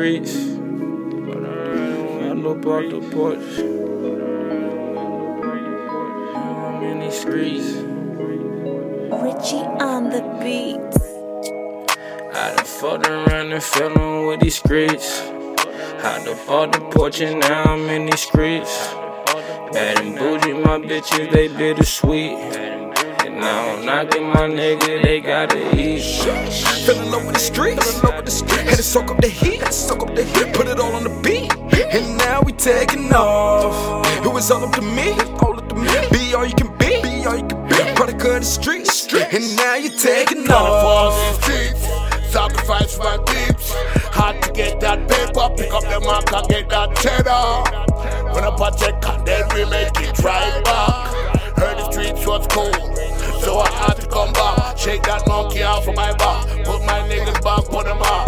[0.00, 0.34] streets.
[0.34, 2.32] I
[2.88, 3.48] the porch.
[6.34, 7.66] I'm in these streets.
[9.24, 10.80] Richie on the beat.
[12.34, 15.20] I done fucked around and fell in with these streets.
[15.20, 18.94] I done bought the porch and now I'm in these streets.
[19.74, 22.69] Bad and bougie, my bitches, they bittersweet.
[23.40, 26.02] And now I'm knocking my nigga, they gotta eat.
[26.84, 27.92] Fell in love with the streets.
[27.92, 28.68] Fell in love with the streets.
[28.68, 29.60] Had to soak up the heat.
[29.60, 30.52] Had to soak up the heat.
[30.52, 31.50] Put it all on the beat.
[31.90, 34.06] And now we taking off.
[34.26, 35.12] It was all up to me.
[35.40, 35.88] All up to me.
[36.10, 37.00] Be all you can be.
[37.00, 37.94] Be all you can be.
[37.94, 39.10] Product of the streets.
[39.14, 41.14] And now you're taking off.
[41.14, 41.80] Fall streets,
[42.30, 43.72] sacrifice my peeps.
[44.12, 48.34] Hard to get that paper, pick up the mark and get that cheddar.
[48.34, 51.30] When I put check and then we make it right back.
[51.56, 52.89] Heard the streets was cold,
[54.90, 58.26] Shake that monkey off of my back, put my niggas back, put them up.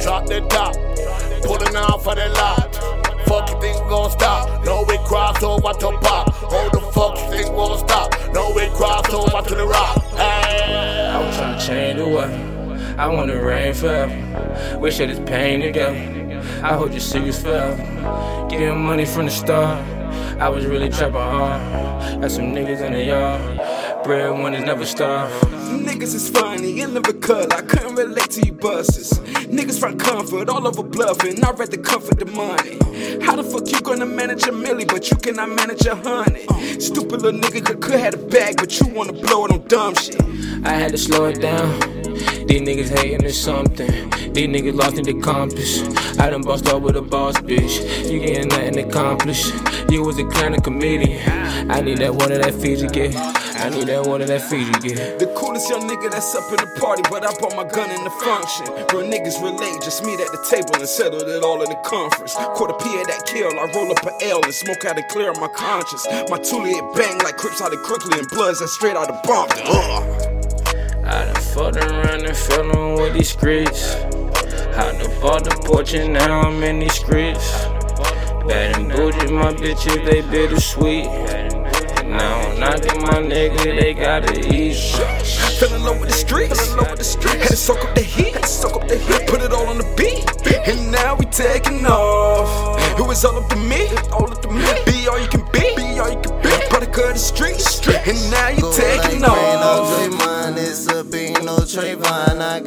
[0.00, 0.72] Drop the top,
[1.44, 2.74] pulling out for the lot.
[3.26, 4.64] Fuck you think gon' stop?
[4.64, 6.32] No, we cross over to pop.
[6.32, 8.14] How the fuck you think gon' stop?
[8.32, 10.02] No, we cross over to the rock.
[10.16, 11.10] Hey.
[11.12, 12.94] I was trying to change the weather.
[12.96, 14.78] I want it rain forever.
[14.78, 15.98] Wish that it's pain together.
[16.64, 17.76] I hope your secrets forever.
[18.48, 19.86] Getting money from the start.
[20.40, 22.22] I was really trapping hard.
[22.22, 23.61] Got some niggas in the yard.
[24.04, 25.30] Bread winners never starve.
[25.70, 27.52] Niggas is funny and cut.
[27.52, 29.12] I couldn't relate to you buses.
[29.46, 31.42] Niggas find comfort all over bluffing.
[31.44, 32.78] I'd rather comfort the money.
[33.24, 36.82] How the fuck you gonna manage a milli, but you cannot manage a hundred?
[36.82, 39.94] Stupid little nigga could, could have a bag, but you wanna blow it on dumb
[39.94, 40.20] shit.
[40.64, 42.02] I had to slow it down.
[42.46, 44.10] These niggas hating or something.
[44.32, 45.80] These niggas lost in the compass.
[46.18, 48.10] I done bust up with a boss bitch.
[48.10, 49.54] You getting nothing accomplished.
[49.90, 51.70] You was a kind of comedian.
[51.70, 53.41] I need that one of that Fiji get.
[53.62, 54.98] I need that one of that Fiji.
[55.22, 58.02] The coolest young nigga that's up in the party, but I brought my gun in
[58.02, 58.66] the function.
[58.90, 62.34] Real niggas relate, just meet at the table and settled it all in the conference.
[62.58, 65.30] Quarter P of that kill, I roll up a L and smoke out to clear
[65.38, 66.02] my conscience.
[66.26, 69.62] My it bang like Crips out of Crooklyn and Bloods that straight out of Bumpton.
[69.62, 70.02] Ugh.
[71.06, 73.94] I done fucked around and fell in with these streets.
[74.74, 77.46] I done bought the porch and now I'm in these streets.
[78.42, 81.51] Bad and bougie, my bitches, they bittersweet.
[82.12, 84.76] Now I'm knocking my nigga, they gotta eat.
[85.58, 86.60] Fell in love with the streets.
[86.60, 87.42] Fell in love with the streets.
[87.42, 88.34] Had to soak up the heat.
[88.34, 89.26] Had to soak up the heat.
[89.28, 90.22] Put it all on the beat.
[90.68, 92.78] And now we taking off.
[92.98, 93.24] It was.
[93.24, 93.88] All up to me.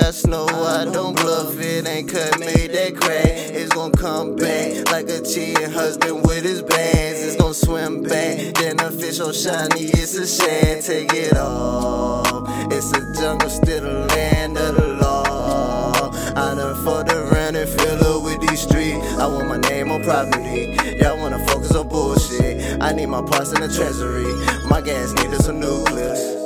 [0.00, 1.86] Got snow, I don't bluff it.
[1.86, 3.26] Ain't cut, made that crack.
[3.26, 7.20] It's gonna come back like a cheating husband with his bands.
[7.20, 8.54] It's gonna swim back.
[8.54, 10.82] Then a fish on shiny, it's a shad.
[10.82, 12.48] Take it off.
[12.72, 16.10] It's a jungle, still the land of the law.
[16.36, 19.04] I done fucked around and fill up with these streets.
[19.18, 20.76] I want my name on property.
[21.00, 22.80] Y'all wanna focus on bullshit.
[22.80, 24.32] I need my parts in the treasury.
[24.68, 26.39] My gas needed some new clips.